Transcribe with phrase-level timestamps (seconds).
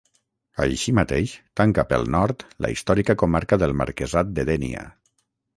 [0.63, 4.91] Així mateix, tanca pel nord la històrica comarca del marquesat de Dénia.